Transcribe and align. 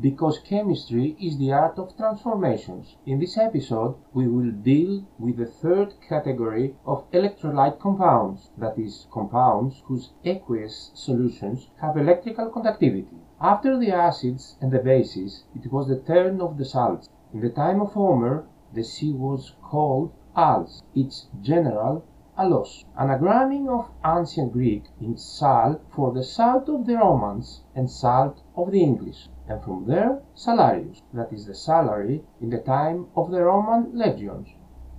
because 0.00 0.38
chemistry 0.40 1.16
is 1.18 1.38
the 1.38 1.50
art 1.50 1.78
of 1.78 1.96
transformations. 1.96 2.96
In 3.06 3.18
this 3.18 3.38
episode, 3.38 3.96
we 4.12 4.28
will 4.28 4.50
deal 4.50 5.04
with 5.18 5.38
the 5.38 5.46
third 5.46 5.94
category 6.06 6.76
of 6.84 7.10
electrolyte 7.12 7.78
compounds, 7.78 8.50
that 8.58 8.78
is, 8.78 9.06
compounds 9.10 9.82
whose 9.86 10.12
aqueous 10.24 10.90
solutions 10.92 11.70
have 11.80 11.96
electrical 11.96 12.50
conductivity. 12.50 13.16
After 13.40 13.78
the 13.78 13.90
acids 13.90 14.56
and 14.60 14.70
the 14.70 14.80
bases, 14.80 15.44
it 15.54 15.72
was 15.72 15.88
the 15.88 16.00
turn 16.00 16.40
of 16.42 16.58
the 16.58 16.66
salts. 16.66 17.08
In 17.32 17.40
the 17.40 17.50
time 17.50 17.80
of 17.80 17.94
Homer, 17.94 18.46
the 18.74 18.84
sea 18.84 19.12
was 19.12 19.54
called 19.62 20.12
Als, 20.36 20.82
its 20.94 21.28
genitive 21.40 22.02
alos, 22.38 22.84
anagramming 22.98 23.66
of 23.66 23.90
ancient 24.04 24.52
Greek 24.52 24.84
in 25.00 25.16
sal 25.16 25.80
for 25.88 26.12
the 26.12 26.22
salt 26.22 26.68
of 26.68 26.84
the 26.84 26.96
Romans 26.96 27.62
and 27.74 27.90
salt 27.90 28.42
of 28.54 28.70
the 28.70 28.82
English, 28.82 29.28
and 29.48 29.62
from 29.62 29.86
there 29.86 30.20
salarius, 30.34 31.02
that 31.14 31.32
is 31.32 31.46
the 31.46 31.54
salary 31.54 32.24
in 32.40 32.50
the 32.50 32.58
time 32.58 33.06
of 33.14 33.30
the 33.30 33.44
Roman 33.44 33.96
legions, 33.96 34.48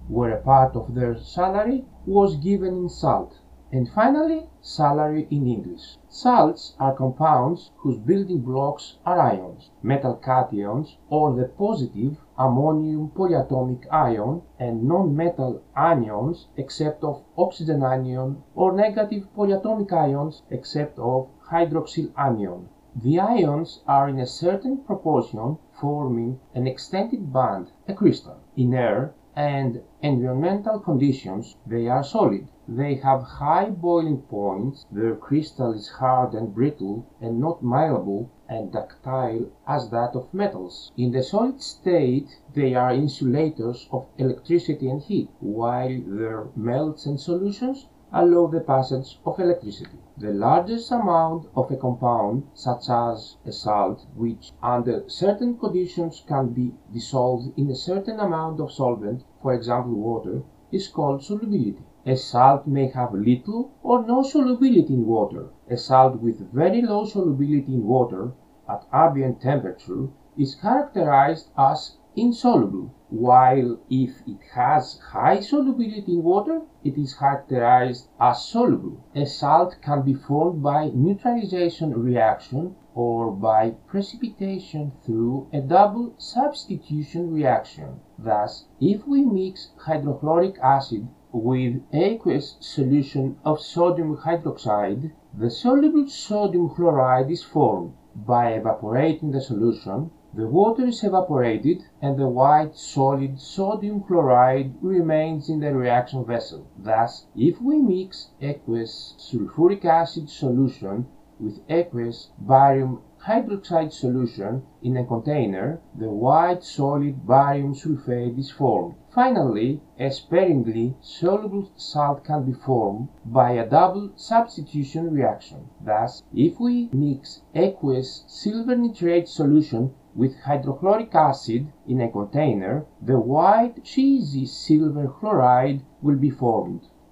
where 0.07 0.31
a 0.31 0.41
part 0.41 0.73
of 0.73 0.95
their 0.95 1.17
salary 1.17 1.83
was 2.05 2.37
given 2.37 2.73
in 2.77 2.87
salt, 2.87 3.41
and 3.73 3.89
finally 3.89 4.49
salary 4.61 5.27
in 5.29 5.45
English. 5.45 5.97
Salts 6.07 6.77
are 6.79 6.95
compounds 6.95 7.71
whose 7.75 7.97
building 7.97 8.39
blocks 8.39 8.97
are 9.05 9.19
ions, 9.19 9.69
metal 9.83 10.15
cations, 10.15 10.95
or 11.09 11.35
the 11.35 11.49
positive 11.49 12.17
ammonium 12.37 13.09
polyatomic 13.09 13.85
ion, 13.91 14.41
and 14.57 14.87
non-metal 14.87 15.61
anions 15.75 16.45
except 16.55 17.03
of 17.03 17.21
oxygen 17.37 17.83
anion, 17.83 18.41
or 18.55 18.71
negative 18.71 19.27
polyatomic 19.35 19.91
ions 19.91 20.41
except 20.49 20.97
of 20.97 21.27
hydroxyl 21.51 22.09
anion. 22.17 22.69
The 22.99 23.19
ions 23.19 23.83
are 23.87 24.09
in 24.09 24.17
a 24.17 24.25
certain 24.25 24.77
proportion 24.77 25.59
forming 25.79 26.39
an 26.55 26.65
extended 26.65 27.31
band, 27.31 27.69
a 27.87 27.93
crystal. 27.93 28.37
In 28.55 28.73
air 28.73 29.13
and 29.35 29.83
environmental 30.01 30.79
conditions 30.79 31.55
they 31.63 31.87
are 31.87 32.01
solid. 32.03 32.47
They 32.67 32.95
have 32.95 33.21
high 33.21 33.69
boiling 33.69 34.23
points, 34.23 34.83
their 34.91 35.15
crystal 35.15 35.73
is 35.73 35.89
hard 35.89 36.33
and 36.33 36.55
brittle 36.55 37.05
and 37.21 37.39
not 37.39 37.61
malleable 37.61 38.29
and 38.49 38.71
ductile 38.71 39.45
as 39.67 39.91
that 39.91 40.15
of 40.15 40.33
metals. 40.33 40.91
In 40.97 41.11
the 41.11 41.21
solid 41.21 41.61
state 41.61 42.39
they 42.55 42.73
are 42.73 42.91
insulators 42.91 43.87
of 43.91 44.07
electricity 44.17 44.89
and 44.89 45.03
heat, 45.03 45.29
while 45.39 46.01
their 46.03 46.47
melts 46.55 47.05
and 47.05 47.19
solutions 47.19 47.85
allow 48.13 48.47
the 48.47 48.61
passage 48.61 49.19
of 49.25 49.39
electricity. 49.39 49.99
The 50.17 50.31
largest 50.33 50.91
amount 50.91 51.47
of 51.55 51.69
a 51.69 51.75
compound, 51.75 52.47
such 52.53 52.89
as 52.89 53.35
a 53.45 53.51
salt, 53.51 54.05
which 54.15 54.53
under 54.63 55.03
certain 55.07 55.57
conditions 55.57 56.23
can 56.25 56.53
be 56.53 56.73
dissolved 56.93 57.57
in 57.57 57.69
a 57.69 57.75
certain 57.75 58.19
amount 58.19 58.61
of 58.61 58.71
solvent, 58.71 59.23
for 59.41 59.53
example 59.53 59.93
water, 59.93 60.43
is 60.71 60.87
called 60.87 61.21
solubility. 61.21 61.83
A 62.05 62.15
salt 62.15 62.65
may 62.65 62.87
have 62.87 63.13
little 63.13 63.71
or 63.83 64.05
no 64.05 64.23
solubility 64.23 64.93
in 64.93 65.05
water. 65.05 65.49
A 65.69 65.75
salt 65.75 66.21
with 66.21 66.51
very 66.53 66.81
low 66.81 67.03
solubility 67.03 67.73
in 67.73 67.85
water 67.85 68.31
at 68.69 68.87
ambient 68.93 69.41
temperature 69.41 70.07
is 70.37 70.55
characterized 70.55 71.49
as 71.57 71.96
insoluble, 72.17 72.91
while 73.09 73.77
if 73.89 74.21
it 74.27 74.41
has 74.53 74.99
high 74.99 75.39
solubility 75.39 76.13
in 76.13 76.23
water, 76.23 76.63
it 76.83 76.97
is 76.97 77.13
characterized 77.13 78.09
as 78.19 78.43
soluble. 78.43 78.97
A 79.15 79.25
salt 79.25 79.77
can 79.81 80.01
be 80.01 80.15
formed 80.15 80.63
by 80.63 80.89
neutralization 80.93 81.93
reaction 81.93 82.75
or 82.95 83.31
by 83.31 83.69
precipitation 83.85 84.91
through 85.03 85.47
a 85.53 85.61
double 85.61 86.15
substitution 86.17 87.31
reaction. 87.31 87.99
Thus, 88.17 88.65
if 88.81 89.07
we 89.07 89.23
mix 89.23 89.69
hydrochloric 89.77 90.57
acid 90.57 91.07
with 91.31 91.83
aqueous 91.93 92.57
solution 92.59 93.37
of 93.45 93.61
sodium 93.61 94.17
hydroxide, 94.17 95.11
the 95.37 95.51
soluble 95.51 96.07
sodium 96.07 96.69
chloride 96.69 97.29
is 97.29 97.43
formed. 97.43 97.93
By 98.25 98.53
evaporating 98.53 99.29
the 99.29 99.39
solution, 99.41 100.09
the 100.33 100.47
water 100.47 100.85
is 100.85 101.03
evaporated 101.03 101.83
and 102.01 102.17
the 102.17 102.27
white 102.27 102.75
solid 102.75 103.39
sodium 103.39 104.01
chloride 104.01 104.73
remains 104.81 105.49
in 105.49 105.59
the 105.59 105.75
reaction 105.75 106.25
vessel. 106.25 106.65
Thus, 106.79 107.27
if 107.35 107.61
we 107.61 107.77
mix 107.77 108.31
aqueous 108.41 109.13
sulfuric 109.19 109.85
acid 109.85 110.31
solution 110.31 111.05
with 111.39 111.61
aqueous 111.69 112.31
barium 112.39 112.99
hydroxide 113.27 113.91
solution 113.91 114.63
in 114.81 114.95
a 114.95 115.05
container, 115.05 115.79
the 115.93 116.09
white 116.09 116.63
solid 116.63 117.27
barium 117.27 117.73
sulfate 117.73 118.37
is 118.39 118.49
formed. 118.49 118.95
Finally, 119.09 119.81
a 119.99 120.09
sparingly 120.09 120.95
soluble 121.01 121.69
salt 121.75 122.23
can 122.23 122.43
be 122.43 122.53
formed 122.53 123.09
by 123.25 123.51
a 123.51 123.69
double 123.69 124.09
substitution 124.15 125.13
reaction. 125.13 125.67
Thus, 125.83 126.23
if 126.33 126.59
we 126.59 126.89
mix 126.93 127.41
aqueous 127.53 128.23
silver 128.27 128.75
nitrate 128.75 129.27
solution 129.27 129.93
with 130.15 130.39
hydrochloric 130.39 131.13
acid 131.13 131.67
in 131.87 132.01
a 132.01 132.09
container, 132.09 132.85
the 133.01 133.19
white 133.19 133.83
cheesy 133.83 134.45
silver 134.45 135.07
chloride 135.07 135.83
will 136.01 136.15
be 136.15 136.29
formed. 136.29 136.87